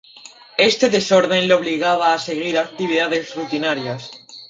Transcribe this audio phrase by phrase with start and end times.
[0.57, 4.09] Este desorden le obligaba a seguir actividades rutinarias.